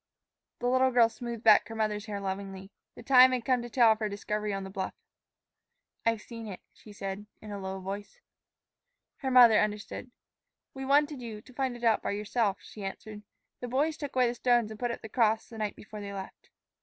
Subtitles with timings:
[0.57, 2.71] The little girl smoothed back her mother's hair lovingly.
[2.95, 4.95] The time had come to tell of her discovery on the bluff.
[6.07, 8.19] "I've seen it," she said in a low voice.
[9.17, 10.09] Her mother understood.
[10.73, 13.21] "We wanted you to find it out by yourself," she answered.
[13.59, 16.11] "The boys took away the stones and put up the cross the night before they
[16.13, 16.49] left."